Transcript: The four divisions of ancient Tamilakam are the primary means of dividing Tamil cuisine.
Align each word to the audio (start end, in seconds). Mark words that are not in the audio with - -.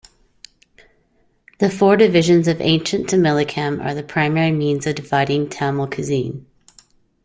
The 1.59 1.69
four 1.69 1.95
divisions 1.95 2.47
of 2.47 2.59
ancient 2.59 3.05
Tamilakam 3.07 3.85
are 3.85 3.93
the 3.93 4.01
primary 4.01 4.51
means 4.51 4.87
of 4.87 4.95
dividing 4.95 5.49
Tamil 5.49 5.85
cuisine. 5.89 6.47